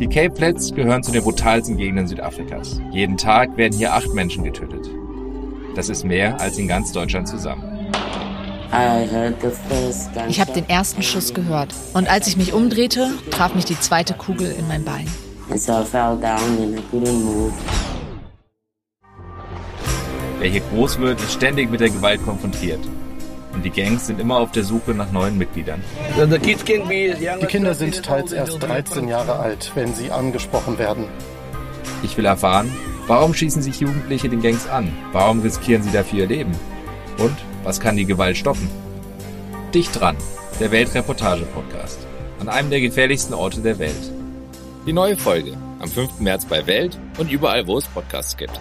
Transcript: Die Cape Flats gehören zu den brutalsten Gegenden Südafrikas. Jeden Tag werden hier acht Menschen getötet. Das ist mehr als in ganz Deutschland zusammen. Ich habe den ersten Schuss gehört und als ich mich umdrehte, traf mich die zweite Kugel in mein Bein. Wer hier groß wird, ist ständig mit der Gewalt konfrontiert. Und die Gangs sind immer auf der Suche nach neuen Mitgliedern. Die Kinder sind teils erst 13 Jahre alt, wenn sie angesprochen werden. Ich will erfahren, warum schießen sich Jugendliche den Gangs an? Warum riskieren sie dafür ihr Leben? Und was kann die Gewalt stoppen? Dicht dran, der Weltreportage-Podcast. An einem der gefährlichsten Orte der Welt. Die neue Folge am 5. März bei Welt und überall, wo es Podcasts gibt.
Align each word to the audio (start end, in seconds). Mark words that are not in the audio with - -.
Die 0.00 0.08
Cape 0.08 0.34
Flats 0.34 0.72
gehören 0.72 1.02
zu 1.02 1.12
den 1.12 1.22
brutalsten 1.22 1.76
Gegenden 1.76 2.08
Südafrikas. 2.08 2.80
Jeden 2.90 3.18
Tag 3.18 3.54
werden 3.58 3.76
hier 3.76 3.92
acht 3.92 4.14
Menschen 4.14 4.44
getötet. 4.44 4.88
Das 5.74 5.90
ist 5.90 6.04
mehr 6.04 6.40
als 6.40 6.56
in 6.56 6.68
ganz 6.68 6.90
Deutschland 6.92 7.28
zusammen. 7.28 7.62
Ich 10.28 10.40
habe 10.40 10.52
den 10.54 10.66
ersten 10.70 11.02
Schuss 11.02 11.34
gehört 11.34 11.74
und 11.92 12.10
als 12.10 12.28
ich 12.28 12.38
mich 12.38 12.54
umdrehte, 12.54 13.10
traf 13.30 13.54
mich 13.54 13.66
die 13.66 13.78
zweite 13.78 14.14
Kugel 14.14 14.50
in 14.58 14.66
mein 14.68 14.84
Bein. 14.84 15.06
Wer 20.38 20.48
hier 20.48 20.62
groß 20.72 20.98
wird, 20.98 21.20
ist 21.20 21.32
ständig 21.32 21.70
mit 21.70 21.80
der 21.80 21.90
Gewalt 21.90 22.24
konfrontiert. 22.24 22.80
Und 23.52 23.64
die 23.64 23.70
Gangs 23.70 24.06
sind 24.06 24.20
immer 24.20 24.38
auf 24.38 24.52
der 24.52 24.64
Suche 24.64 24.92
nach 24.92 25.10
neuen 25.10 25.36
Mitgliedern. 25.36 25.82
Die 26.16 27.46
Kinder 27.46 27.74
sind 27.74 28.02
teils 28.02 28.32
erst 28.32 28.62
13 28.62 29.08
Jahre 29.08 29.38
alt, 29.38 29.72
wenn 29.74 29.94
sie 29.94 30.10
angesprochen 30.10 30.78
werden. 30.78 31.06
Ich 32.02 32.16
will 32.16 32.24
erfahren, 32.24 32.72
warum 33.06 33.34
schießen 33.34 33.62
sich 33.62 33.80
Jugendliche 33.80 34.28
den 34.28 34.40
Gangs 34.42 34.68
an? 34.68 34.92
Warum 35.12 35.40
riskieren 35.40 35.82
sie 35.82 35.90
dafür 35.90 36.20
ihr 36.20 36.26
Leben? 36.26 36.52
Und 37.18 37.36
was 37.64 37.80
kann 37.80 37.96
die 37.96 38.06
Gewalt 38.06 38.36
stoppen? 38.36 38.70
Dicht 39.74 40.00
dran, 40.00 40.16
der 40.60 40.70
Weltreportage-Podcast. 40.70 41.98
An 42.40 42.48
einem 42.48 42.70
der 42.70 42.80
gefährlichsten 42.80 43.34
Orte 43.34 43.60
der 43.60 43.78
Welt. 43.78 44.12
Die 44.86 44.92
neue 44.92 45.16
Folge 45.16 45.56
am 45.80 45.88
5. 45.88 46.20
März 46.20 46.46
bei 46.46 46.66
Welt 46.66 46.98
und 47.18 47.30
überall, 47.30 47.66
wo 47.66 47.76
es 47.76 47.86
Podcasts 47.86 48.36
gibt. 48.36 48.58